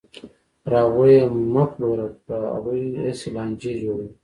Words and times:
پر 0.63 0.73
هغوی 0.83 1.11
یې 1.17 1.23
مه 1.53 1.63
پلوره، 1.71 2.07
هغوی 2.55 2.81
هسې 3.03 3.27
لانجې 3.35 3.71
جوړوي. 3.83 4.09